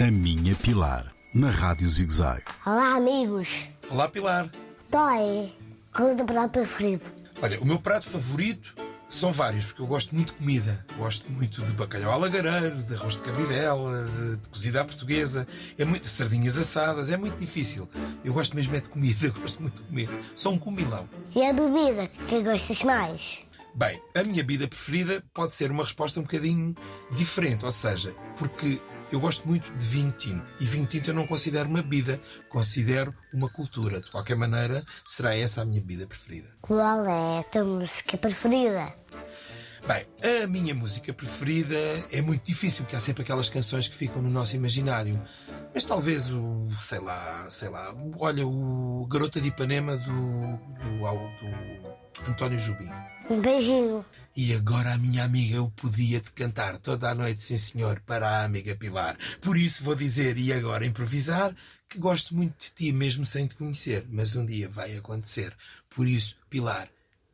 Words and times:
A 0.00 0.10
Minha 0.10 0.54
Pilar, 0.54 1.12
na 1.34 1.50
Rádio 1.50 1.86
ZigZag. 1.86 2.42
Olá, 2.64 2.96
amigos. 2.96 3.66
Olá, 3.90 4.08
Pilar. 4.08 4.50
Dói. 4.90 5.52
Qual 5.94 6.08
é 6.08 6.12
o 6.14 6.16
teu 6.16 6.24
prato 6.24 6.52
preferido? 6.52 7.10
Olha, 7.42 7.60
o 7.60 7.66
meu 7.66 7.78
prato 7.78 8.08
favorito 8.08 8.74
são 9.10 9.30
vários, 9.30 9.66
porque 9.66 9.82
eu 9.82 9.86
gosto 9.86 10.14
muito 10.14 10.32
de 10.32 10.38
comida. 10.38 10.86
Gosto 10.96 11.30
muito 11.30 11.60
de 11.60 11.74
bacalhau 11.74 12.12
alagareiro, 12.12 12.82
de 12.82 12.94
arroz 12.94 13.16
de 13.16 13.22
cabidela, 13.22 14.06
de 14.06 14.48
cozida 14.48 14.80
à 14.80 14.84
portuguesa, 14.86 15.46
é 15.76 15.84
muito, 15.84 16.04
de 16.04 16.08
sardinhas 16.08 16.56
assadas, 16.56 17.10
é 17.10 17.18
muito 17.18 17.36
difícil. 17.36 17.86
Eu 18.24 18.32
gosto 18.32 18.56
mesmo 18.56 18.74
é 18.74 18.80
de 18.80 18.88
comida, 18.88 19.28
gosto 19.38 19.60
muito 19.60 19.82
de 19.82 19.86
comer. 19.86 20.08
Sou 20.34 20.54
um 20.54 20.58
comilão. 20.58 21.06
E 21.36 21.44
a 21.44 21.52
bebida 21.52 22.06
que 22.26 22.42
gostas 22.42 22.82
mais? 22.84 23.50
Bem, 23.74 24.00
a 24.14 24.22
minha 24.24 24.42
bebida 24.42 24.66
preferida 24.66 25.22
pode 25.34 25.52
ser 25.52 25.70
uma 25.70 25.84
resposta 25.84 26.18
um 26.18 26.22
bocadinho 26.22 26.74
diferente, 27.12 27.64
ou 27.64 27.70
seja, 27.70 28.14
porque 28.36 28.80
eu 29.10 29.20
gosto 29.20 29.46
muito 29.46 29.72
de 29.72 29.86
vinho 29.86 30.12
tinto. 30.12 30.44
E 30.60 30.64
vinho 30.64 30.86
tinto 30.86 31.10
eu 31.10 31.14
não 31.14 31.26
considero 31.26 31.68
uma 31.68 31.82
bebida, 31.82 32.20
considero 32.48 33.12
uma 33.32 33.48
cultura. 33.48 34.00
De 34.00 34.10
qualquer 34.10 34.36
maneira, 34.36 34.84
será 35.04 35.36
essa 35.36 35.62
a 35.62 35.64
minha 35.64 35.80
bebida 35.80 36.06
preferida. 36.06 36.48
Qual 36.60 37.04
é 37.04 37.40
a 37.40 37.42
tua 37.42 37.64
música 37.64 38.16
preferida? 38.16 38.94
Bem, 39.86 40.06
a 40.42 40.46
minha 40.46 40.74
música 40.74 41.12
preferida 41.12 41.76
é 42.12 42.20
muito 42.20 42.44
difícil, 42.44 42.84
porque 42.84 42.96
há 42.96 43.00
sempre 43.00 43.22
aquelas 43.22 43.48
canções 43.48 43.88
que 43.88 43.94
ficam 43.94 44.20
no 44.20 44.28
nosso 44.28 44.54
imaginário. 44.54 45.20
Mas 45.74 45.84
talvez 45.84 46.30
o, 46.30 46.68
sei 46.78 47.00
lá, 47.00 47.48
sei 47.48 47.68
lá, 47.70 47.94
olha, 48.18 48.46
o 48.46 49.06
Garota 49.10 49.40
de 49.40 49.48
Ipanema 49.48 49.96
do, 49.96 50.10
do, 50.10 50.98
do 50.98 52.30
António 52.30 52.58
Jubim. 52.58 52.90
Um 53.28 53.40
beijinho. 53.40 54.04
E 54.36 54.54
agora 54.54 54.96
minha 54.96 55.24
amiga 55.24 55.56
eu 55.56 55.70
podia 55.70 56.20
te 56.20 56.30
cantar 56.32 56.78
toda 56.78 57.10
a 57.10 57.14
noite, 57.14 57.40
sim 57.40 57.58
senhor, 57.58 58.00
para 58.06 58.28
a 58.28 58.44
amiga 58.44 58.76
Pilar. 58.76 59.16
Por 59.40 59.56
isso 59.56 59.82
vou 59.82 59.94
dizer, 59.94 60.38
e 60.38 60.52
agora 60.52 60.86
improvisar, 60.86 61.54
que 61.88 61.98
gosto 61.98 62.34
muito 62.34 62.56
de 62.58 62.70
ti, 62.70 62.92
mesmo 62.92 63.26
sem 63.26 63.46
te 63.46 63.56
conhecer, 63.56 64.06
mas 64.08 64.36
um 64.36 64.46
dia 64.46 64.68
vai 64.68 64.96
acontecer. 64.96 65.54
Por 65.90 66.06
isso, 66.06 66.36
Pilar, 66.48 66.88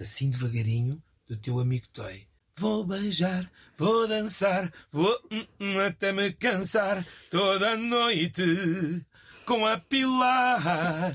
assim 0.00 0.30
devagarinho, 0.30 1.00
do 1.28 1.36
teu 1.36 1.60
amigo 1.60 1.86
Toy. 1.92 2.26
Vou 2.56 2.84
beijar, 2.84 3.50
vou 3.78 4.06
dançar, 4.08 4.70
vou 4.90 5.18
hum, 5.30 5.46
hum, 5.60 5.80
até 5.80 6.12
me 6.12 6.32
cansar 6.32 7.06
toda 7.30 7.70
a 7.70 7.76
noite 7.76 9.06
com 9.46 9.64
a 9.64 9.78
Pilar. 9.78 11.14